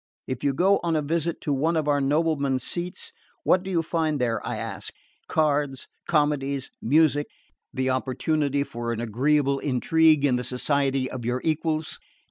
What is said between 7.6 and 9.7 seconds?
the opportunity for an agreeable